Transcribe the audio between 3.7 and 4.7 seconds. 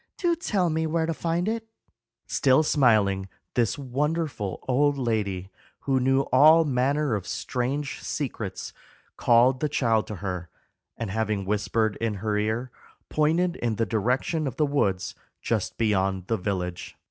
wonderful